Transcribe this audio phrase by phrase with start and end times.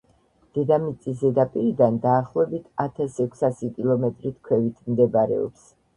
[0.57, 5.73] დედამიწის ზედაპირიდან დაახლოებით ათას ექვსასი კილომეტრით ქვევით მდებარეობს.